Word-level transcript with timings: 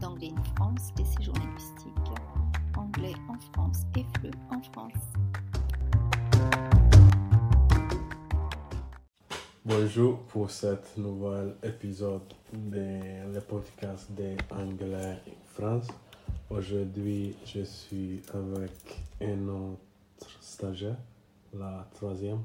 d'Anglais 0.00 0.32
in 0.36 0.42
France 0.56 0.92
des 0.96 1.04
séjours 1.04 1.34
linguistiques. 1.36 1.92
Anglais 2.76 3.14
en 3.28 3.38
France 3.52 3.82
et 3.96 4.04
FLE 4.18 4.30
en 4.50 4.60
France. 4.62 5.12
Bonjour 9.64 10.18
pour 10.24 10.50
cet 10.50 10.96
nouvel 10.96 11.54
épisode 11.62 12.34
de 12.52 13.40
podcast 13.40 14.10
d'Anglais 14.12 15.18
en 15.28 15.46
France. 15.54 15.88
Aujourd'hui, 16.50 17.36
je 17.44 17.62
suis 17.62 18.20
avec 18.34 19.02
un 19.20 19.48
autre 19.48 20.30
stagiaire, 20.40 20.96
la 21.52 21.86
troisième, 21.94 22.42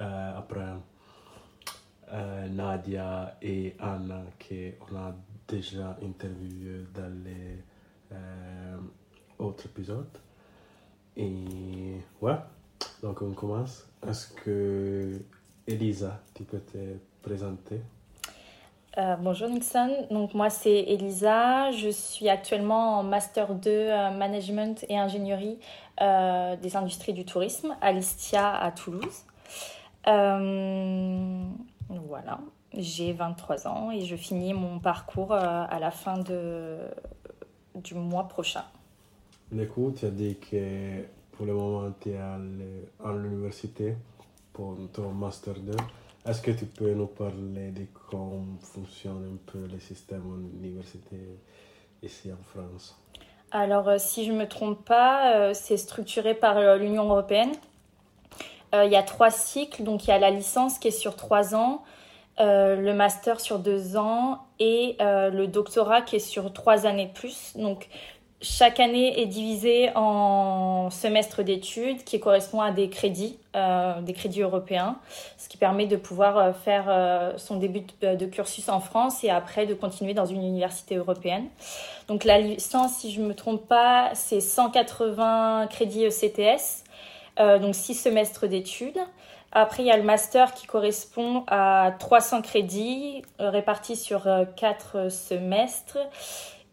euh, 0.00 0.38
après 0.38 0.74
euh, 2.12 2.48
Nadia 2.48 3.36
et 3.40 3.76
Anna 3.78 4.22
qu'on 4.38 4.96
a 4.96 5.14
déjà 5.48 5.96
interviewé 6.02 6.84
dans 6.94 7.12
les 7.24 7.62
euh, 8.12 8.76
autres 9.38 9.66
épisodes. 9.66 10.18
Et 11.16 12.00
ouais, 12.20 12.36
donc 13.02 13.22
on 13.22 13.32
commence. 13.32 13.86
Est-ce 14.06 14.28
que 14.28 15.20
Elisa, 15.66 16.20
tu 16.34 16.44
peux 16.44 16.60
te 16.60 16.96
présenter? 17.22 17.80
Euh, 18.96 19.16
bonjour 19.16 19.48
Nixon, 19.48 20.06
donc 20.10 20.34
moi 20.34 20.50
c'est 20.50 20.78
Elisa, 20.82 21.72
je 21.72 21.88
suis 21.88 22.28
actuellement 22.28 23.00
en 23.00 23.02
Master 23.02 23.52
2 23.54 23.88
Management 24.16 24.86
et 24.88 24.96
Ingénierie 24.96 25.58
des 25.98 26.76
industries 26.76 27.12
du 27.12 27.24
tourisme 27.24 27.74
à 27.80 27.90
l'ISTIA 27.90 28.54
à 28.56 28.70
Toulouse. 28.70 29.24
Voilà, 31.88 32.38
j'ai 32.76 33.12
23 33.12 33.66
ans 33.66 33.90
et 33.90 34.04
je 34.04 34.16
finis 34.16 34.54
mon 34.54 34.78
parcours 34.78 35.32
euh, 35.32 35.64
à 35.68 35.78
la 35.78 35.90
fin 35.90 36.18
de, 36.18 36.78
du 37.74 37.94
mois 37.94 38.28
prochain. 38.28 38.64
Coup, 39.72 39.92
tu 39.96 40.06
as 40.06 40.10
dit 40.10 40.36
que 40.36 41.04
pour 41.32 41.46
le 41.46 41.52
moment, 41.52 41.92
tu 42.00 42.10
es 42.10 42.18
à 42.18 42.38
l'université 43.12 43.94
pour 44.52 44.76
ton 44.92 45.10
Master 45.10 45.54
2. 45.54 45.72
Est-ce 46.26 46.42
que 46.42 46.50
tu 46.50 46.64
peux 46.66 46.92
nous 46.92 47.06
parler 47.06 47.70
de 47.70 47.86
comment 48.10 48.44
fonctionne 48.60 49.34
un 49.34 49.52
peu 49.52 49.66
le 49.70 49.78
système 49.78 50.50
université 50.60 51.38
ici 52.02 52.32
en 52.32 52.42
France? 52.42 52.96
Alors, 53.52 53.88
euh, 53.88 53.98
si 53.98 54.24
je 54.24 54.32
ne 54.32 54.38
me 54.38 54.48
trompe 54.48 54.84
pas, 54.84 55.36
euh, 55.36 55.54
c'est 55.54 55.76
structuré 55.76 56.34
par 56.34 56.76
l'Union 56.76 57.04
européenne. 57.04 57.52
Il 58.72 58.90
y 58.90 58.96
a 58.96 59.04
trois 59.04 59.30
cycles, 59.30 59.84
donc 59.84 60.04
il 60.04 60.08
y 60.08 60.12
a 60.12 60.18
la 60.18 60.32
licence 60.32 60.80
qui 60.80 60.88
est 60.88 60.90
sur 60.90 61.14
trois 61.14 61.54
ans, 61.54 61.84
euh, 62.40 62.74
le 62.74 62.94
master 62.94 63.38
sur 63.38 63.60
deux 63.60 63.96
ans 63.96 64.40
et 64.58 64.96
euh, 65.00 65.30
le 65.30 65.46
doctorat 65.46 66.02
qui 66.02 66.16
est 66.16 66.18
sur 66.18 66.52
trois 66.52 66.84
années 66.84 67.06
de 67.06 67.12
plus. 67.12 67.52
Donc, 67.54 67.88
chaque 68.42 68.80
année 68.80 69.20
est 69.20 69.26
divisée 69.26 69.90
en 69.94 70.90
semestres 70.90 71.44
d'études 71.44 72.02
qui 72.02 72.18
correspond 72.18 72.60
à 72.60 72.72
des 72.72 72.90
crédits, 72.90 73.38
euh, 73.54 74.00
des 74.00 74.12
crédits 74.12 74.42
européens, 74.42 74.98
ce 75.38 75.48
qui 75.48 75.56
permet 75.56 75.86
de 75.86 75.94
pouvoir 75.94 76.54
faire 76.56 77.34
son 77.38 77.56
début 77.56 77.84
de, 78.02 78.26
cursus 78.26 78.68
en 78.68 78.80
France 78.80 79.22
et 79.22 79.30
après 79.30 79.64
de 79.66 79.72
continuer 79.72 80.12
dans 80.12 80.26
une 80.26 80.42
université 80.42 80.96
européenne. 80.96 81.46
Donc 82.08 82.24
la 82.24 82.40
licence, 82.40 82.96
si 82.96 83.12
je 83.12 83.20
ne 83.20 83.28
me 83.28 83.34
trompe 83.34 83.66
pas, 83.66 84.10
c'est 84.14 84.40
180 84.40 85.68
crédits 85.68 86.04
ECTS, 86.04 86.84
donc 87.38 87.74
six 87.74 87.94
semestres 87.94 88.46
d'études. 88.46 88.98
Après, 89.54 89.84
il 89.84 89.86
y 89.86 89.90
a 89.92 89.96
le 89.96 90.02
master 90.02 90.52
qui 90.52 90.66
correspond 90.66 91.44
à 91.46 91.94
300 92.00 92.42
crédits 92.42 93.22
euh, 93.40 93.50
répartis 93.50 93.94
sur 93.94 94.28
4 94.56 94.96
euh, 94.96 95.08
semestres. 95.08 95.98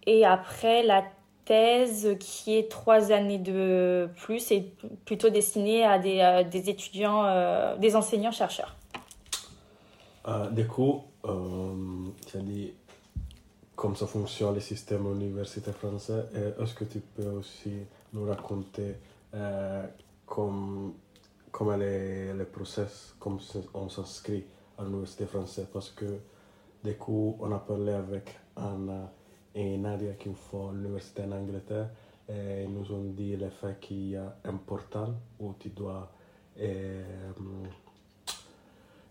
Et 0.07 0.25
après, 0.25 0.81
la 0.81 1.03
thèse 1.45 2.17
qui 2.19 2.57
est 2.57 2.71
3 2.71 3.11
années 3.11 3.37
de 3.37 4.09
plus 4.17 4.51
et 4.51 4.73
plutôt 5.05 5.29
destinée 5.29 5.85
à 5.85 5.99
des, 5.99 6.21
euh, 6.21 6.41
étudiants, 6.41 7.77
des 7.77 7.95
enseignants-chercheurs. 7.95 8.75
du 10.51 10.65
coup, 10.67 11.03
dit 12.33 12.73
comment 13.75 13.95
ça 13.95 14.07
fonctionne 14.07 14.55
le 14.55 14.59
système 14.59 15.05
universitaire 15.11 15.75
français. 15.75 16.25
Est-ce 16.59 16.73
que 16.73 16.85
tu 16.85 16.99
peux 16.99 17.29
aussi 17.29 17.73
nous 18.13 18.25
raconter 18.25 18.95
comment 20.25 20.93
comment 21.51 21.79
est 21.79 22.33
le 22.33 22.45
process, 22.45 23.15
comment 23.19 23.39
on 23.73 23.89
s'inscrit 23.89 24.45
à 24.77 24.83
l'université 24.83 25.25
française 25.25 25.67
parce 25.71 25.91
que 25.91 26.19
du 26.83 26.95
coup 26.95 27.37
on 27.39 27.51
a 27.51 27.59
parlé 27.59 27.91
avec 27.93 28.37
Anna 28.55 29.11
et 29.53 29.77
Nadia 29.77 30.13
qui 30.13 30.33
font 30.33 30.71
l'université 30.71 31.23
en 31.23 31.31
Angleterre 31.33 31.89
et 32.29 32.63
ils 32.63 32.73
nous 32.73 32.91
ont 32.91 33.03
dit 33.03 33.35
le 33.35 33.49
fait 33.49 33.79
qu'il 33.79 34.09
y 34.11 34.15
a 34.15 34.35
un 34.45 34.55
portal 34.55 35.13
où 35.39 35.53
tu 35.59 35.69
dois 35.69 36.11
euh, 36.59 37.03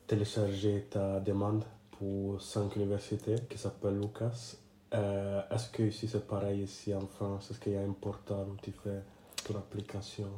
télécharger 0.06 0.86
ta 0.90 1.20
demande 1.20 1.64
pour 1.92 2.40
cinq 2.40 2.76
universités 2.76 3.36
qui 3.48 3.58
s'appelle 3.58 3.98
Lucas. 4.00 4.56
Euh, 4.92 5.42
est-ce 5.50 5.68
que 5.70 5.84
ici 5.84 6.08
c'est 6.08 6.26
pareil 6.26 6.62
ici 6.62 6.94
en 6.94 7.06
France? 7.06 7.50
Est-ce 7.50 7.60
qu'il 7.60 7.72
y 7.72 7.76
a 7.76 7.82
un 7.82 7.92
portal 7.92 8.46
où 8.50 8.56
tu 8.62 8.72
fais 8.72 9.02
ton 9.44 9.56
application? 9.58 10.28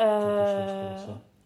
Euh, 0.00 0.96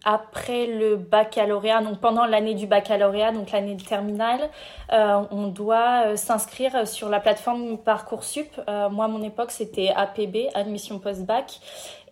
après 0.04 0.66
le 0.66 0.96
baccalauréat, 0.96 1.80
donc 1.82 2.00
pendant 2.00 2.26
l'année 2.26 2.54
du 2.54 2.66
baccalauréat, 2.66 3.30
donc 3.32 3.52
l'année 3.52 3.76
de 3.76 3.82
terminale, 3.84 4.50
euh, 4.92 5.22
on 5.30 5.46
doit 5.46 6.06
euh, 6.06 6.16
s'inscrire 6.16 6.88
sur 6.88 7.08
la 7.08 7.20
plateforme 7.20 7.78
Parcoursup. 7.78 8.48
moi, 8.90 9.04
à 9.04 9.08
mon 9.08 9.22
époque, 9.22 9.52
c'était 9.52 9.92
APB, 9.94 10.48
Admission 10.54 10.98
Post-Bac. 10.98 11.60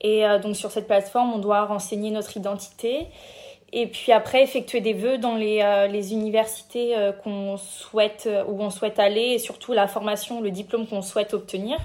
Et 0.02 0.24
donc 0.42 0.56
sur 0.56 0.70
cette 0.70 0.86
plateforme, 0.86 1.34
on 1.34 1.38
doit 1.38 1.66
renseigner 1.66 2.10
notre 2.10 2.34
identité. 2.36 3.08
Et 3.72 3.86
puis 3.86 4.12
après, 4.12 4.42
effectuer 4.42 4.80
des 4.80 4.94
vœux 4.94 5.18
dans 5.18 5.34
les, 5.34 5.88
les 5.90 6.12
universités 6.14 6.96
qu'on 7.22 7.58
souhaite, 7.58 8.26
où 8.48 8.62
on 8.62 8.70
souhaite 8.70 8.98
aller 8.98 9.32
et 9.34 9.38
surtout 9.38 9.74
la 9.74 9.86
formation, 9.88 10.40
le 10.40 10.50
diplôme 10.50 10.86
qu'on 10.86 11.02
souhaite 11.02 11.34
obtenir. 11.34 11.76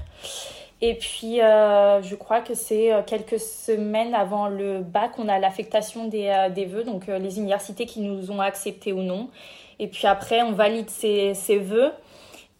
Et 0.88 0.94
puis, 0.94 1.42
euh, 1.42 2.04
je 2.04 2.14
crois 2.14 2.42
que 2.42 2.54
c'est 2.54 2.94
euh, 2.94 3.02
quelques 3.02 3.40
semaines 3.40 4.14
avant 4.14 4.48
le 4.48 4.82
bac, 4.82 5.14
on 5.18 5.28
a 5.28 5.40
l'affectation 5.40 6.08
des, 6.08 6.28
euh, 6.28 6.52
des 6.52 6.66
vœux, 6.66 6.84
donc 6.84 7.08
les 7.08 7.40
universités 7.40 7.88
qui 7.88 8.02
nous 8.02 8.30
ont 8.30 8.40
acceptés 8.40 8.94
ou 8.94 9.02
non. 9.02 9.32
Et 9.80 9.88
puis 9.88 10.06
après, 10.06 10.44
on 10.44 10.52
valide 10.52 10.92
ces, 10.92 11.34
ces 11.34 11.58
vœux. 11.58 11.92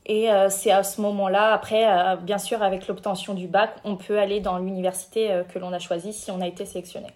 Et 0.08 0.28
c'est 0.50 0.70
à 0.70 0.84
ce 0.84 1.02
moment-là, 1.02 1.52
après, 1.52 1.84
bien 2.22 2.38
sûr, 2.38 2.62
avec 2.62 2.88
l'obtention 2.88 3.34
du 3.34 3.48
bac, 3.48 3.72
on 3.84 3.96
peut 3.96 4.20
aller 4.20 4.40
dans 4.40 4.60
l'université 4.60 5.42
que 5.52 5.58
l'on 5.58 5.74
a 5.74 5.80
choisie 5.80 6.14
si 6.14 6.30
on 6.30 6.42
a 6.42 6.48
été 6.48 6.64
sélectionné. 6.64 7.08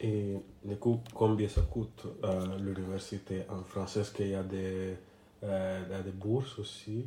Et 0.00 0.34
du 0.64 0.74
coup, 0.74 0.98
combien 1.14 1.48
ça 1.48 1.60
coûte 1.60 2.04
l'université 2.58 3.42
en 3.48 3.62
France 3.62 3.96
Est-ce 3.96 4.10
qu'il 4.10 4.26
y 4.26 4.34
a 4.34 4.42
des, 4.42 4.96
bourses 6.14 6.58
aussi 6.58 7.06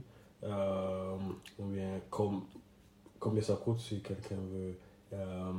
combien 3.21 3.41
ça 3.41 3.53
coûte 3.53 3.79
si 3.79 4.01
quelqu'un 4.01 4.35
veut 4.35 4.75
euh, 5.13 5.51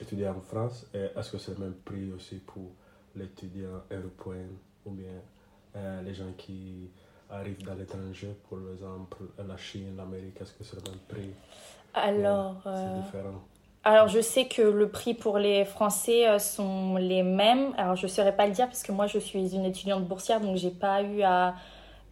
étudier 0.00 0.28
en 0.28 0.40
France 0.40 0.86
est-ce 0.94 1.30
que 1.30 1.38
c'est 1.38 1.52
le 1.56 1.64
même 1.66 1.74
prix 1.84 2.10
aussi 2.12 2.36
pour 2.36 2.72
l'étudiant 3.14 3.82
européen 3.90 4.48
ou 4.86 4.90
bien 4.90 5.20
euh, 5.76 6.02
les 6.02 6.14
gens 6.14 6.32
qui 6.36 6.90
arrivent 7.30 7.64
dans 7.64 7.74
l'étranger, 7.74 8.34
pour 8.48 8.58
exemple 8.72 9.18
la 9.46 9.56
Chine, 9.56 9.94
l'Amérique, 9.96 10.40
est-ce 10.40 10.52
que 10.52 10.64
c'est 10.64 10.76
le 10.76 10.90
même 10.90 11.00
prix? 11.08 11.30
Alors, 11.94 12.56
c'est 12.64 13.02
différent? 13.02 13.40
Alors, 13.84 14.08
je 14.08 14.20
sais 14.20 14.46
que 14.46 14.62
le 14.62 14.88
prix 14.88 15.14
pour 15.14 15.38
les 15.38 15.64
Français 15.64 16.38
sont 16.38 16.96
les 16.96 17.22
mêmes. 17.22 17.72
Alors, 17.76 17.96
je 17.96 18.06
ne 18.06 18.10
saurais 18.10 18.36
pas 18.36 18.46
le 18.46 18.52
dire 18.52 18.66
parce 18.66 18.82
que 18.82 18.92
moi, 18.92 19.06
je 19.06 19.18
suis 19.18 19.54
une 19.54 19.64
étudiante 19.64 20.04
boursière, 20.04 20.40
donc 20.40 20.56
j'ai 20.56 20.70
pas 20.70 21.02
eu 21.02 21.22
à 21.22 21.54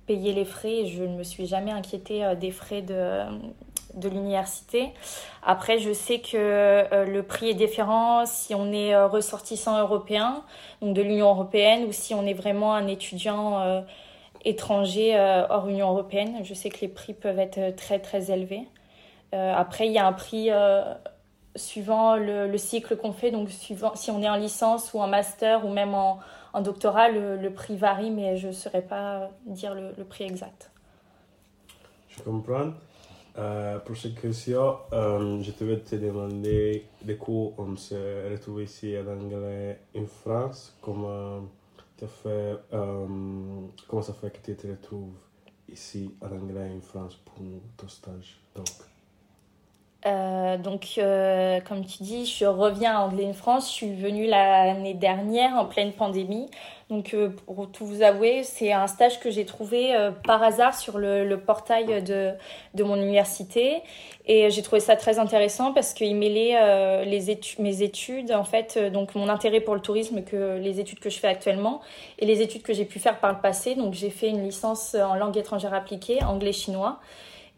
payer 0.07 0.33
les 0.33 0.45
frais. 0.45 0.87
Je 0.87 1.05
ne 1.05 1.17
me 1.17 1.23
suis 1.23 1.47
jamais 1.47 1.71
inquiétée 1.71 2.35
des 2.41 2.51
frais 2.51 2.83
de, 2.83 3.25
de 3.95 4.09
l'université. 4.09 4.91
Après, 5.43 5.79
je 5.79 5.93
sais 5.93 6.21
que 6.21 6.37
euh, 6.37 7.05
le 7.05 7.23
prix 7.23 7.51
est 7.51 7.55
différent 7.55 8.27
si 8.27 8.55
on 8.55 8.73
est 8.73 8.95
euh, 8.95 9.07
ressortissant 9.07 9.81
européen, 9.81 10.45
donc 10.81 10.95
de 10.95 11.03
l'Union 11.03 11.31
européenne, 11.31 11.85
ou 11.85 11.93
si 11.93 12.15
on 12.15 12.27
est 12.27 12.35
vraiment 12.35 12.75
un 12.75 12.87
étudiant 12.87 13.61
euh, 13.61 13.81
étranger 14.45 15.19
hors 15.51 15.69
Union 15.69 15.91
européenne. 15.91 16.41
Je 16.45 16.55
sais 16.55 16.71
que 16.71 16.81
les 16.81 16.89
prix 16.89 17.13
peuvent 17.13 17.39
être 17.39 17.77
très 17.77 17.99
très 17.99 18.31
élevés. 18.31 18.67
après, 19.33 19.87
il 19.87 19.93
y 19.93 19.99
a 19.99 20.07
un 20.07 20.15
prix 20.15 20.49
suivant 21.57 22.17
le, 22.17 22.57
cycle 22.57 22.97
qu'on 22.97 23.13
fait, 23.13 23.31
donc 23.31 23.51
suivant 23.51 23.95
si 23.95 24.11
on 24.11 24.23
est 24.23 24.29
en 24.31 24.37
licence 24.37 24.95
ou 24.95 25.01
en 25.01 25.09
master 25.09 25.67
ou 25.67 25.69
même 25.69 25.95
en, 25.95 26.21
doctorat, 26.63 27.11
le, 27.11 27.51
prix 27.51 27.77
varie, 27.77 28.11
mais 28.11 28.39
je 28.39 28.47
ne 28.47 28.53
saurais 28.53 28.81
pas 28.81 29.29
dire 29.45 29.75
le, 29.75 29.93
le 29.99 30.05
prix 30.05 30.25
exact. 30.25 30.71
Je 32.09 32.23
comprends. 32.23 32.71
Euh, 33.38 33.79
cette 33.97 34.21
question, 34.21 34.79
euh, 34.93 35.43
je 35.43 35.50
te 35.53 35.65
vais 35.65 35.79
te 35.79 35.94
demander 35.97 36.87
de 37.03 37.15
quoi 37.15 37.53
on 37.59 37.77
se 37.77 38.31
retrouve 38.31 38.62
ici 38.62 38.97
en 38.99 39.06
anglais 39.06 39.81
en 39.97 40.06
France. 40.06 40.77
Comment, 40.82 41.49
fait, 42.06 42.56
euh, 42.73 43.06
comment 43.88 44.03
ça 44.03 44.12
fait 44.15 44.31
que 44.31 44.44
tu 44.44 44.56
te 44.56 44.67
retrouves 44.67 45.15
ici 45.69 46.15
en 46.21 46.32
anglais 46.32 46.71
en 46.77 46.81
France 46.81 47.17
pour 47.25 47.37
ton 47.77 47.88
stage. 47.88 48.41
Euh, 50.06 50.56
donc, 50.56 50.94
euh, 50.97 51.61
comme 51.61 51.85
tu 51.85 52.02
dis, 52.02 52.25
je 52.25 52.47
reviens 52.47 52.97
à 52.97 53.00
Anglais 53.00 53.32
France. 53.35 53.69
Je 53.69 53.73
suis 53.73 53.94
venue 53.94 54.26
l'année 54.26 54.94
dernière 54.94 55.55
en 55.56 55.67
pleine 55.67 55.93
pandémie. 55.93 56.49
Donc, 56.88 57.12
euh, 57.14 57.29
pour 57.47 57.70
tout 57.70 57.85
vous 57.85 58.02
avouer, 58.02 58.43
c'est 58.43 58.73
un 58.73 58.87
stage 58.87 59.20
que 59.20 59.31
j'ai 59.31 59.44
trouvé 59.44 59.94
par 60.25 60.43
hasard 60.43 60.75
sur 60.75 60.99
le, 60.99 61.25
le 61.25 61.38
portail 61.38 62.02
de, 62.02 62.32
de, 62.75 62.82
mon 62.82 62.97
université. 62.97 63.82
Et 64.26 64.50
j'ai 64.50 64.62
trouvé 64.62 64.81
ça 64.81 64.97
très 64.97 65.19
intéressant 65.19 65.73
parce 65.73 65.93
qu'il 65.93 66.17
mêlait 66.17 67.05
les 67.05 67.31
études, 67.31 67.61
mes 67.61 67.82
études, 67.82 68.32
en 68.32 68.44
fait, 68.44 68.79
donc 68.93 69.14
mon 69.14 69.29
intérêt 69.29 69.61
pour 69.61 69.75
le 69.75 69.81
tourisme, 69.81 70.23
que 70.23 70.58
les 70.58 70.81
études 70.81 71.00
que 71.00 71.11
je 71.11 71.19
fais 71.19 71.29
actuellement, 71.29 71.81
et 72.19 72.26
les 72.26 72.41
études 72.43 72.62
que 72.62 72.73
j'ai 72.73 72.85
pu 72.85 72.99
faire 72.99 73.19
par 73.20 73.32
le 73.32 73.41
passé. 73.41 73.75
Donc, 73.75 73.94
j'ai 73.94 74.11
fait 74.11 74.29
une 74.29 74.43
licence 74.43 74.94
en 74.94 75.14
langue 75.14 75.37
étrangère 75.37 75.75
appliquée, 75.75 76.23
anglais-chinois. 76.25 76.99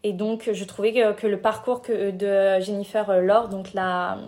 Et 0.05 0.13
donc, 0.13 0.51
je 0.53 0.65
trouvais 0.65 0.93
que, 0.93 1.27
le 1.27 1.41
parcours 1.41 1.83
que, 1.83 2.11
de 2.11 2.61
Jennifer 2.63 3.21
Laure, 3.21 3.49
donc 3.49 3.73
la, 3.73 4.19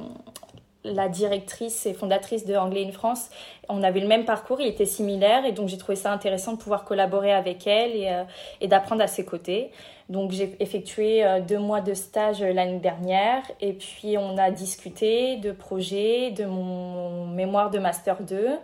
directrice 1.08 1.86
et 1.86 1.94
fondatrice 1.94 2.44
de 2.44 2.54
Anglais 2.54 2.86
in 2.86 2.92
France, 2.92 3.30
on 3.68 3.82
avait 3.82 4.00
le 4.00 4.06
même 4.06 4.24
parcours, 4.24 4.60
il 4.60 4.66
était 4.66 4.84
similaire 4.84 5.46
et 5.46 5.52
donc 5.52 5.68
j'ai 5.68 5.78
trouvé 5.78 5.96
ça 5.96 6.12
intéressant 6.12 6.52
de 6.52 6.58
pouvoir 6.58 6.84
collaborer 6.84 7.32
avec 7.32 7.66
elle 7.66 7.92
euh, 7.94 8.24
et 8.60 8.68
d'apprendre 8.68 9.02
à 9.02 9.06
ses 9.06 9.24
côtés. 9.24 9.70
Donc 10.08 10.32
j'ai 10.32 10.54
effectué 10.60 11.24
euh, 11.24 11.40
deux 11.40 11.58
mois 11.58 11.80
de 11.80 11.94
stage 11.94 12.42
l'année 12.42 12.78
dernière 12.78 13.42
et 13.60 13.72
puis 13.72 14.16
on 14.18 14.36
a 14.36 14.50
discuté 14.50 15.36
de 15.36 15.52
projets, 15.52 16.30
de 16.30 16.44
mon 16.44 17.26
mémoire 17.26 17.70
de 17.70 17.78
master 17.78 18.22
2. 18.22 18.36
Euh, 18.36 18.56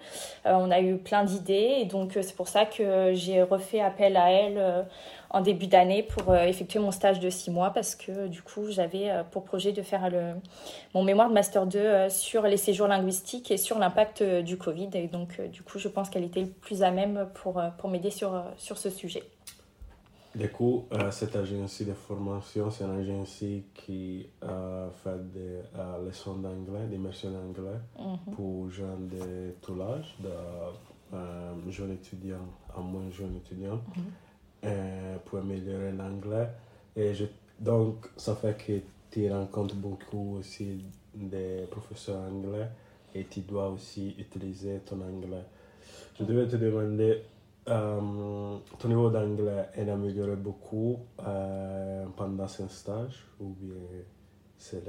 on 0.44 0.70
a 0.70 0.80
eu 0.80 0.96
plein 0.96 1.24
d'idées 1.24 1.78
et 1.80 1.84
donc 1.86 2.12
c'est 2.14 2.36
pour 2.36 2.48
ça 2.48 2.64
que 2.66 3.12
j'ai 3.14 3.42
refait 3.42 3.80
appel 3.80 4.16
à 4.16 4.30
elle 4.30 4.86
en 5.30 5.40
début 5.40 5.68
d'année 5.68 6.02
pour 6.02 6.30
euh, 6.32 6.44
effectuer 6.44 6.80
mon 6.80 6.90
stage 6.90 7.20
de 7.20 7.30
six 7.30 7.50
mois 7.50 7.70
parce 7.70 7.94
que 7.94 8.26
du 8.26 8.42
coup 8.42 8.70
j'avais 8.70 9.10
euh, 9.10 9.22
pour 9.22 9.44
projet 9.44 9.72
de 9.72 9.82
faire 9.82 10.10
le, 10.10 10.34
mon 10.92 11.04
mémoire 11.04 11.28
de 11.28 11.34
master 11.34 11.66
2 11.66 11.78
euh, 11.78 12.08
sur 12.08 12.42
les 12.42 12.56
séjours 12.56 12.88
linguistiques 12.88 13.50
et 13.50 13.56
sur 13.56 13.78
l'impact 13.78 14.22
du 14.22 14.58
Covid 14.58 14.90
et 14.94 15.06
donc 15.06 15.40
du 15.40 15.62
coup 15.62 15.78
je 15.78 15.88
pense 15.88 16.10
qu'elle 16.10 16.24
était 16.24 16.44
plus 16.44 16.82
à 16.82 16.90
même 16.90 17.28
pour, 17.34 17.62
pour 17.78 17.88
m'aider 17.88 18.10
sur, 18.10 18.44
sur 18.56 18.76
ce 18.76 18.90
sujet. 18.90 19.22
Du 20.34 20.48
coup, 20.48 20.86
cette 21.10 21.34
agence 21.34 21.82
de 21.82 21.92
formation, 21.92 22.70
c'est 22.70 22.84
une 22.84 23.00
agence 23.00 23.42
qui 23.74 24.26
fait 24.40 25.32
des 25.32 25.60
leçons 26.06 26.36
d'anglais, 26.36 26.86
d'immersion 26.88 27.30
d'anglais 27.30 27.80
mhm. 27.98 28.34
pour 28.34 28.70
jeunes 28.70 29.08
de 29.08 29.54
tout 29.60 29.74
l'âge, 29.74 30.16
de 30.22 31.70
jeunes 31.70 31.92
étudiants 31.92 32.46
à 32.76 32.80
moins 32.80 33.10
jeunes 33.10 33.36
étudiants. 33.36 33.80
Mhm. 33.96 34.02
Euh, 34.62 35.16
pour 35.24 35.38
améliorer 35.38 35.90
l'anglais. 35.92 36.48
Et 36.94 37.14
je, 37.14 37.24
donc, 37.58 38.08
ça 38.18 38.34
fait 38.34 38.54
que 38.62 38.72
tu 39.10 39.32
rencontres 39.32 39.74
beaucoup 39.74 40.36
aussi 40.38 40.84
des 41.14 41.66
professeurs 41.70 42.20
anglais 42.20 42.68
et 43.14 43.24
tu 43.24 43.40
dois 43.40 43.70
aussi 43.70 44.14
utiliser 44.18 44.80
ton 44.84 45.00
anglais. 45.00 45.44
Je 46.18 46.24
devais 46.24 46.46
te 46.46 46.56
demander, 46.56 47.22
euh, 47.68 48.56
ton 48.78 48.88
niveau 48.88 49.10
d'anglais 49.10 49.68
est 49.74 49.88
amélioré 49.88 50.36
beaucoup 50.36 50.98
euh, 51.26 52.04
pendant 52.16 52.48
ce 52.48 52.66
stage 52.68 53.26
ou 53.38 53.54
bien 53.60 53.74
c'est 54.58 54.82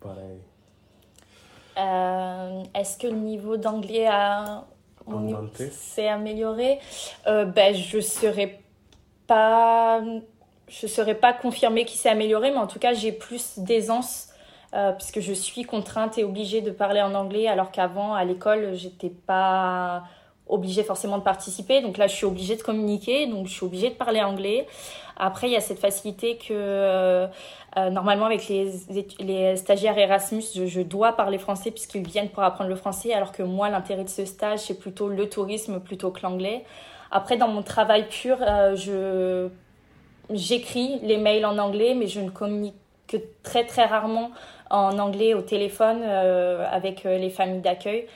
pareil 0.00 0.40
Est-ce 2.74 2.98
que 2.98 3.06
le 3.06 3.16
niveau 3.16 3.56
d'anglais 3.56 4.06
a 4.06 4.64
s'est 5.70 6.08
amélioré? 6.08 6.78
Ben, 7.26 7.74
Je 7.74 8.00
serais 8.00 8.60
pas, 9.26 10.02
je 10.68 11.02
ne 11.02 11.12
pas 11.14 11.32
confirmer 11.32 11.84
qu'il 11.84 11.98
s'est 11.98 12.08
amélioré, 12.08 12.50
mais 12.50 12.58
en 12.58 12.66
tout 12.66 12.78
cas, 12.78 12.92
j'ai 12.92 13.12
plus 13.12 13.58
d'aisance 13.58 14.28
euh, 14.72 14.92
puisque 14.92 15.20
je 15.20 15.32
suis 15.32 15.64
contrainte 15.64 16.16
et 16.18 16.24
obligée 16.24 16.60
de 16.60 16.70
parler 16.70 17.02
en 17.02 17.14
anglais, 17.14 17.48
alors 17.48 17.72
qu'avant, 17.72 18.14
à 18.14 18.24
l'école, 18.24 18.74
j'étais 18.74 19.10
pas 19.10 20.04
obligée 20.50 20.82
forcément 20.82 21.16
de 21.18 21.22
participer. 21.22 21.80
Donc 21.80 21.96
là, 21.96 22.06
je 22.06 22.14
suis 22.14 22.26
obligée 22.26 22.56
de 22.56 22.62
communiquer, 22.62 23.26
donc 23.26 23.46
je 23.46 23.52
suis 23.52 23.64
obligée 23.64 23.90
de 23.90 23.94
parler 23.94 24.20
anglais. 24.20 24.66
Après, 25.16 25.48
il 25.48 25.52
y 25.52 25.56
a 25.56 25.60
cette 25.60 25.78
facilité 25.78 26.36
que 26.36 26.52
euh, 26.52 27.26
euh, 27.76 27.90
normalement, 27.90 28.26
avec 28.26 28.48
les, 28.48 28.72
les 29.20 29.56
stagiaires 29.56 29.96
Erasmus, 29.96 30.42
je, 30.66 30.80
dois 30.80 31.12
parler 31.12 31.38
français 31.38 31.70
puisqu'ils 31.70 32.06
viennent 32.06 32.30
pour 32.30 32.42
apprendre 32.42 32.70
le 32.70 32.76
français, 32.76 33.12
alors 33.12 33.32
que 33.32 33.42
moi, 33.42 33.68
l'intérêt 33.68 34.04
de 34.04 34.08
ce 34.08 34.24
stage, 34.24 34.60
c'est 34.60 34.78
plutôt 34.78 35.08
le 35.08 35.28
tourisme 35.28 35.78
plutôt 35.78 36.10
que 36.10 36.20
l'anglais. 36.22 36.64
Après, 37.10 37.36
dans 37.36 37.48
mon 37.48 37.62
travail 37.62 38.06
pur, 38.08 38.38
euh, 38.40 38.74
je 38.76 39.48
j'écris 40.32 41.00
les 41.02 41.16
mails 41.16 41.44
en 41.44 41.58
anglais, 41.58 41.94
mais 41.94 42.06
je 42.06 42.20
ne 42.20 42.30
communique 42.30 42.76
que 43.08 43.16
très 43.42 43.66
très 43.66 43.84
rarement 43.84 44.30
en 44.70 44.96
anglais 45.00 45.34
au 45.34 45.42
téléphone 45.42 46.04
avec 46.04 47.02
les 47.02 47.30
familles 47.30 47.60
d'accueil. 47.60 48.06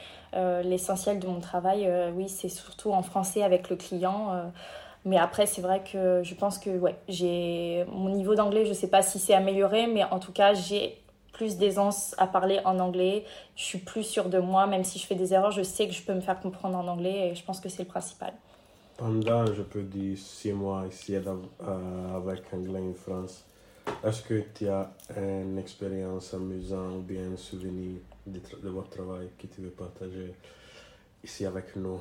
L'essentiel 0.63 1.19
de 1.21 1.27
mon 1.27 1.41
travail, 1.41 1.91
oui, 2.17 2.29
c'est 2.29 2.49
surtout 2.49 2.93
en 2.93 3.03
français 3.03 3.43
avec 3.43 3.71
le 3.71 3.77
client. 3.77 4.51
mais 5.05 5.17
après, 5.17 5.47
c'est 5.47 5.61
vrai 5.61 5.83
que 5.85 6.23
je 6.23 6.35
pense 6.35 6.59
que 6.59 6.71
ouais, 6.71 6.97
j'ai 7.09 7.85
mon 7.93 8.11
niveau 8.11 8.35
d'anglais, 8.35 8.65
je 8.65 8.71
ne 8.71 8.75
sais 8.75 8.89
pas 8.89 9.03
si 9.03 9.19
c'est 9.19 9.35
amélioré, 9.35 9.87
mais 9.87 10.05
en 10.05 10.19
tout 10.19 10.33
cas, 10.33 10.55
j'ai 10.55 10.99
plus 11.35 11.59
d'aisance 11.59 12.15
à 12.17 12.27
parler 12.27 12.61
en 12.65 12.79
anglais. 12.79 13.25
Je 13.57 13.65
suis 13.65 13.79
plus 13.79 14.05
sûre 14.05 14.31
de 14.31 14.39
moi, 14.39 14.67
même 14.67 14.85
si 14.85 14.99
je 14.99 15.07
fais 15.07 15.17
des 15.17 15.35
erreurs, 15.35 15.51
je 15.51 15.63
sais 15.63 15.87
que 15.87 15.93
je 15.93 16.03
peux 16.03 16.15
me 16.15 16.21
faire 16.21 16.41
comprendre 16.41 16.79
en 16.79 16.87
anglais 16.89 17.29
et 17.29 17.35
je 17.35 17.45
pense 17.45 17.61
que 17.61 17.69
c'est 17.69 17.83
le 17.83 17.89
principal. 17.89 18.33
Pendant, 18.97 19.45
je 19.47 19.63
peux 19.63 19.83
dire, 19.83 20.17
six 20.17 20.53
mois 20.53 20.85
ici 20.89 21.17
euh, 21.17 22.17
avec 22.17 22.43
Anglais 22.53 22.81
en 22.81 22.95
France, 22.95 23.45
est-ce 24.05 24.23
que 24.23 24.43
tu 24.55 24.69
as 24.69 24.91
une 25.17 25.59
expérience 25.59 26.35
amusante 26.35 26.97
ou 26.97 27.01
bien 27.01 27.33
un 27.33 27.37
souvenir 27.37 28.01
de, 28.27 28.41
votre 28.69 28.91
travail 28.91 29.29
que 29.39 29.47
tu 29.47 29.61
veux 29.61 29.71
partager 29.71 30.35
ici 31.23 31.47
avec 31.47 31.77
nous, 31.77 32.01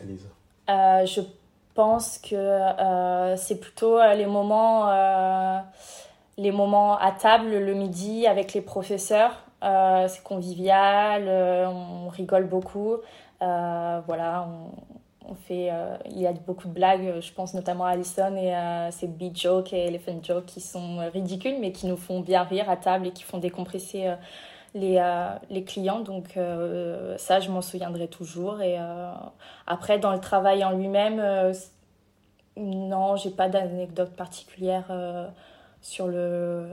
Elisa? 0.00 0.28
Euh, 0.70 1.06
Je 1.06 1.20
pense 1.74 2.18
que 2.18 2.34
euh, 2.34 3.36
c'est 3.36 3.60
plutôt 3.60 4.00
les 4.14 4.26
moments, 4.26 4.88
les 6.36 6.52
moments 6.52 6.98
à 6.98 7.12
table 7.12 7.50
le 7.50 7.74
midi 7.74 8.26
avec 8.26 8.54
les 8.54 8.60
professeurs. 8.60 9.44
c'est 9.62 10.22
convivial, 10.22 11.28
on 11.28 12.08
rigole 12.08 12.46
beaucoup. 12.48 12.96
voilà, 13.40 14.48
on 15.28 15.34
fait, 15.34 15.70
euh, 15.70 15.96
il 16.06 16.20
y 16.20 16.26
a 16.26 16.32
beaucoup 16.32 16.68
de 16.68 16.72
blagues, 16.72 17.20
je 17.20 17.32
pense 17.32 17.54
notamment 17.54 17.84
à 17.84 17.90
Alison 17.90 18.34
et 18.36 18.54
à 18.54 18.90
ces 18.90 19.06
beat 19.06 19.38
jokes 19.38 19.72
et 19.72 19.86
elephant 19.86 20.20
jokes 20.22 20.46
qui 20.46 20.60
sont 20.60 20.98
ridicules 21.12 21.58
mais 21.60 21.72
qui 21.72 21.86
nous 21.86 21.96
font 21.96 22.20
bien 22.20 22.42
rire 22.42 22.70
à 22.70 22.76
table 22.76 23.08
et 23.08 23.10
qui 23.12 23.24
font 23.24 23.38
décompresser 23.38 24.06
euh, 24.06 24.14
les, 24.74 24.98
euh, 24.98 25.28
les 25.50 25.64
clients. 25.64 26.00
Donc 26.00 26.38
ça, 27.16 27.40
je 27.40 27.50
m'en 27.50 27.62
souviendrai 27.62 28.08
toujours. 28.08 28.60
Et 28.60 28.76
après, 29.66 29.98
dans 29.98 30.12
le 30.12 30.20
travail 30.20 30.62
en 30.64 30.72
lui-même, 30.72 31.22
non, 32.56 33.16
j'ai 33.16 33.30
pas 33.30 33.48
d'anecdote 33.48 34.10
particulière 34.10 34.92
sur 35.80 36.06
le 36.06 36.68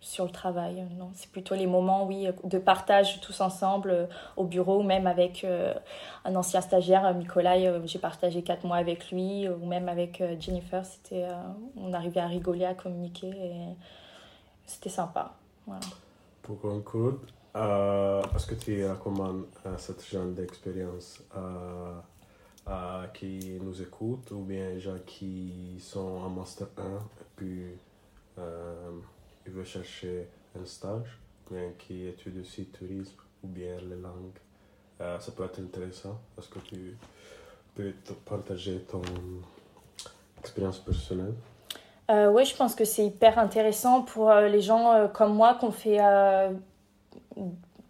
sur 0.00 0.24
le 0.24 0.30
travail. 0.30 0.86
Non, 0.98 1.10
c'est 1.14 1.30
plutôt 1.30 1.54
les 1.54 1.66
moments, 1.66 2.06
oui, 2.06 2.28
de 2.44 2.58
partage 2.58 3.20
tous 3.20 3.40
ensemble 3.40 3.90
euh, 3.90 4.06
au 4.36 4.44
bureau, 4.44 4.82
même 4.82 5.06
avec 5.06 5.44
euh, 5.44 5.74
un 6.24 6.34
ancien 6.36 6.60
stagiaire, 6.60 7.12
Nicolas. 7.14 7.56
Euh, 7.56 7.80
j'ai 7.84 7.98
partagé 7.98 8.42
quatre 8.42 8.64
mois 8.64 8.76
avec 8.76 9.10
lui, 9.10 9.48
ou 9.48 9.66
même 9.66 9.88
avec 9.88 10.22
Jennifer. 10.38 10.84
C'était, 10.84 11.26
on 11.76 11.92
arrivait 11.92 12.20
à 12.20 12.26
rigoler, 12.26 12.64
à 12.64 12.74
communiquer, 12.74 13.28
et 13.28 13.52
c'était 14.66 14.90
sympa. 14.90 15.34
Pour 16.42 16.60
conclure, 16.60 17.18
est-ce 17.54 18.46
que 18.46 18.54
tu 18.54 18.86
recommandes 18.88 19.46
cette 19.78 20.06
genre 20.06 20.26
d'expérience 20.26 21.22
à 22.66 23.06
qui 23.14 23.58
nous 23.60 23.80
écoutent, 23.80 24.30
ou 24.32 24.40
bien 24.40 24.78
gens 24.78 24.98
qui 25.04 25.78
sont 25.80 26.18
en 26.18 26.28
master 26.28 26.68
1 26.76 26.82
et 26.82 27.24
puis 27.34 27.64
il 29.46 29.52
veut 29.52 29.64
chercher 29.64 30.28
un 30.60 30.64
stage, 30.64 31.18
bien 31.50 31.70
qui 31.78 32.06
étudie 32.06 32.40
aussi 32.40 32.62
le 32.72 32.78
tourisme 32.78 33.16
ou 33.44 33.48
bien 33.48 33.76
les 33.88 33.96
langues. 33.96 34.38
Euh, 35.00 35.18
ça 35.20 35.32
peut 35.32 35.44
être 35.44 35.60
intéressant 35.60 36.18
parce 36.34 36.48
que 36.48 36.58
tu 36.60 36.96
peux 37.74 37.92
partager 38.24 38.78
ton 38.80 39.02
expérience 40.40 40.78
personnelle? 40.78 41.34
Euh, 42.10 42.30
oui, 42.30 42.44
je 42.44 42.54
pense 42.54 42.74
que 42.74 42.84
c'est 42.84 43.04
hyper 43.04 43.38
intéressant 43.38 44.02
pour 44.02 44.30
euh, 44.30 44.48
les 44.48 44.60
gens 44.60 44.92
euh, 44.92 45.08
comme 45.08 45.34
moi 45.34 45.54
qu'on 45.54 45.72
fait, 45.72 45.98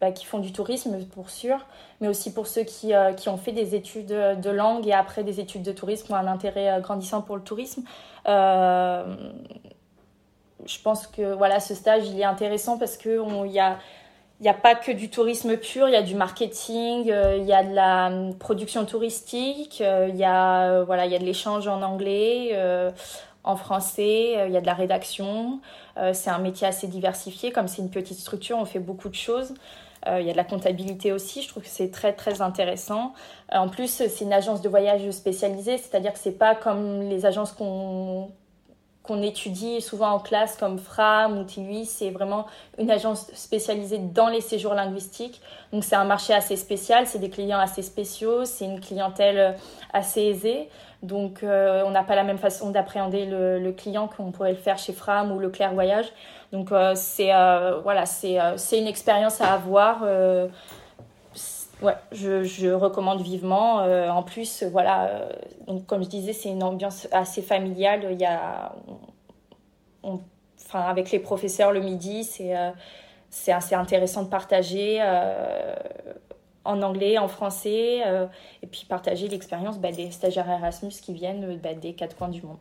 bah, 0.01 0.11
qui 0.13 0.25
font 0.25 0.39
du 0.39 0.53
tourisme 0.53 0.99
pour 1.07 1.31
sûr, 1.31 1.59
mais 2.01 2.09
aussi 2.09 2.33
pour 2.33 2.47
ceux 2.47 2.65
qui, 2.65 2.93
qui 3.17 3.29
ont 3.29 3.37
fait 3.37 3.53
des 3.53 3.75
études 3.75 4.09
de 4.09 4.51
langue 4.51 4.87
et 4.87 4.93
après 4.93 5.23
des 5.23 5.41
études 5.41 5.63
de 5.63 5.73
tourisme 5.73 6.13
ont 6.13 6.17
un 6.17 6.27
intérêt 6.27 6.81
grandissant 6.83 7.23
pour 7.23 7.37
le 7.37 7.43
tourisme 7.43 7.83
je 10.65 10.79
pense 10.83 11.07
que 11.07 11.35
voilà, 11.35 11.61
ce 11.61 11.75
stage, 11.75 12.07
il 12.09 12.19
est 12.21 12.25
intéressant 12.25 12.79
parce 12.79 12.97
qu'il 12.97 13.21
y 13.47 13.61
a, 13.61 13.79
il 14.41 14.43
n'y 14.43 14.49
a 14.49 14.55
pas 14.55 14.75
que 14.75 14.93
du 14.93 15.11
tourisme 15.11 15.57
pur, 15.57 15.89
il 15.89 15.93
y 15.93 15.97
a 15.97 16.03
du 16.03 16.15
marketing, 16.15 17.07
il 17.07 17.45
y 17.45 17.53
a 17.53 17.63
de 17.63 17.75
la 17.75 18.07
hum, 18.09 18.35
production 18.35 18.85
touristique, 18.85 19.81
il 19.81 20.17
y 20.17 20.25
a 20.25 20.83
voilà, 20.85 21.07
il 21.07 21.13
y 21.13 21.17
a 21.17 21.19
de 21.19 21.25
l'échange 21.25 21.69
en 21.69 21.83
anglais, 21.83 22.59
en 23.45 23.57
français, 23.57 24.47
il 24.47 24.53
y 24.53 24.57
a 24.57 24.61
de 24.61 24.67
la 24.67 24.75
rédaction. 24.75 25.61
c'est 26.13 26.31
un 26.31 26.39
métier 26.39 26.67
assez 26.67 26.87
diversifié, 26.89 27.53
comme 27.53 27.69
c'est 27.69 27.83
une 27.83 27.91
petite 27.91 28.19
structure, 28.19 28.59
on 28.59 28.65
fait 28.65 28.81
beaucoup 28.81 29.09
de 29.09 29.15
choses. 29.15 29.55
il 30.07 30.23
y 30.23 30.29
a 30.31 30.33
de 30.33 30.37
la 30.37 30.45
comptabilité 30.45 31.13
aussi, 31.13 31.43
je 31.43 31.49
trouve 31.49 31.63
que 31.63 31.69
c'est 31.69 31.91
très 31.91 32.13
très 32.13 32.43
intéressant. 32.43 33.15
en 33.53 33.69
plus, 33.69 33.89
c'est 33.89 34.21
une 34.25 34.33
agence 34.33 34.61
de 34.63 34.69
voyage 34.69 35.09
spécialisée, 35.11 35.79
c'est-à-dire 35.79 36.13
que 36.13 36.19
c'est 36.19 36.39
pas 36.39 36.55
comme 36.55 37.03
les 37.03 37.25
agences 37.27 37.53
qu'on 37.53 38.31
qu'on 39.07 39.23
étudie 39.23 39.81
souvent 39.81 40.11
en 40.11 40.19
classe 40.19 40.57
comme 40.57 40.79
Fram 40.79 41.39
ou 41.39 41.45
TUI, 41.45 41.87
c'est 41.87 42.11
vraiment 42.11 42.47
une 42.79 42.91
agence 42.91 43.31
spécialisée 43.35 43.99
dans 43.99 44.29
les 44.29 44.41
séjours 44.41 44.75
linguistiques. 44.75 45.41
Donc 45.73 45.85
c'est 45.85 45.97
un 45.97 46.05
marché 46.05 46.35
assez 46.35 46.57
spécial, 46.57 47.07
c'est 47.07 47.19
des 47.19 47.31
clients 47.31 47.59
assez 47.59 47.83
spéciaux, 47.83 48.45
c'est 48.45 48.65
une 48.65 48.81
clientèle 48.81 49.57
assez 49.93 50.23
aisée. 50.23 50.69
Donc 51.03 51.43
euh, 51.43 51.83
on 51.87 51.91
n'a 51.91 52.03
pas 52.03 52.17
la 52.17 52.25
même 52.25 52.39
façon 52.39 52.71
d'appréhender 52.71 53.27
le, 53.27 53.73
client 53.73 54.09
qu'on 54.09 54.33
pourrait 54.33 54.53
le 54.53 54.57
faire 54.57 54.79
chez 54.79 54.93
Fram 54.93 55.31
ou 55.33 55.39
Leclerc 55.39 55.73
Voyage. 55.75 56.07
Donc 56.53 56.73
euh, 56.73 56.93
c'est 56.95 57.35
euh, 57.35 57.81
voilà, 57.83 58.07
c'est 58.07 58.39
une 58.79 58.87
expérience 58.87 59.41
à 59.41 59.53
avoir 59.53 60.05
ouais, 61.83 61.97
je, 62.13 62.45
je, 62.45 62.69
recommande 62.69 63.21
vivement. 63.23 63.81
Euh, 63.81 64.09
en 64.09 64.23
plus, 64.23 64.63
voilà, 64.65 65.09
euh, 65.09 65.29
donc 65.67 65.87
comme 65.87 66.03
je 66.03 66.09
disais, 66.09 66.33
c'est 66.33 66.49
une 66.49 66.63
ambiance 66.63 67.09
assez 67.13 67.43
familiale. 67.43 68.07
Il 68.11 68.21
y 68.21 68.25
a, 68.25 68.75
avec 70.73 71.11
les 71.11 71.19
professeurs 71.19 71.73
le 71.73 71.81
midi, 71.81 72.25
c'est 72.25 72.57
euh, 72.57 72.71
assez 73.49 73.75
intéressant 73.75 74.23
de 74.23 74.29
partager 74.29 75.01
en 76.65 76.83
anglais, 76.83 77.17
en 77.19 77.29
français, 77.29 78.03
et 78.63 78.67
puis 78.67 78.87
partager 78.89 79.29
l'expérience 79.29 79.79
bah, 79.79 79.93
des 79.93 80.11
stagiaires 80.11 80.51
Erasmus 80.51 80.91
qui 80.91 81.13
viennent 81.13 81.59
bah, 81.59 81.75
des 81.75 81.95
quatre 81.95 82.17
coins 82.17 82.29
du 82.29 82.43
monde. 82.43 82.59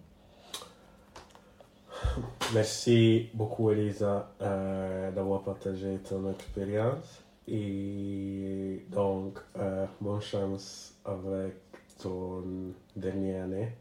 Merci 2.53 3.29
beaucoup 3.33 3.71
Elisa 3.71 4.29
d'avoir 4.39 5.41
partagé 5.41 5.97
ton 6.07 6.29
expérience. 6.31 7.25
Et 7.47 8.85
donc, 8.89 9.39
euh, 9.57 9.85
bonne 10.01 10.21
chance 10.21 10.95
avec 11.05 11.53
ton 12.01 12.43
dernière 12.95 13.43
année 13.43 13.71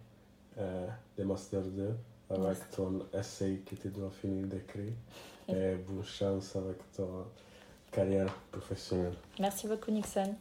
euh, 0.59 0.87
de 1.17 1.25
Master 1.25 1.63
2, 1.63 1.95
avec 2.31 2.71
ton 2.71 3.01
essai 3.13 3.63
que 3.65 3.75
tu 3.75 3.89
dois 3.89 4.11
finir 4.11 4.47
d'écrire. 4.47 4.93
Et 5.49 5.77
bonne 5.77 6.05
chance 6.05 6.57
avec 6.57 6.79
ta 6.93 7.05
carrière 7.91 8.33
professionnelle. 8.51 9.15
Merci 9.41 9.67
beaucoup, 9.67 9.91
Nixon. 9.91 10.35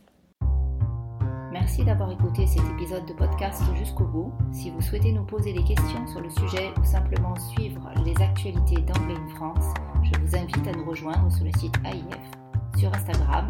Merci 1.52 1.86
d'avoir 1.86 2.12
écouté 2.12 2.48
cet 2.48 2.64
épisode 2.72 3.06
de 3.06 3.14
podcast 3.14 3.62
jusqu'au 3.78 4.06
bout. 4.06 4.34
Si 4.52 4.72
vous 4.72 4.82
souhaitez 4.82 5.12
nous 5.12 5.24
poser 5.24 5.54
des 5.54 5.64
questions 5.64 6.08
sur 6.08 6.20
le 6.20 6.30
sujet 6.32 6.72
ou 6.82 6.84
simplement 6.84 7.36
suivre 7.36 7.92
les 8.04 8.20
actualités 8.22 8.82
d'Anglais 8.82 9.16
in 9.16 9.36
France, 9.36 9.74
je 10.02 10.20
vous 10.20 10.36
invite 10.36 10.68
à 10.68 10.72
nous 10.72 10.86
rejoindre 10.86 11.32
sur 11.32 11.46
le 11.46 11.52
site 11.60 11.76
AIF 11.86 12.33
sur 12.78 12.94
Instagram 12.94 13.50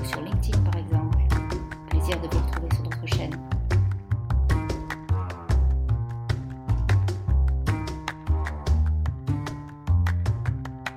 ou 0.00 0.04
sur 0.04 0.20
LinkedIn 0.20 0.58
par 0.62 0.76
exemple. 0.80 1.18
Plaisir 1.88 2.20
de 2.20 2.28
vous 2.28 2.42
retrouver 2.44 2.74
sur 2.74 2.84
notre 2.84 3.06
chaîne. 3.06 3.53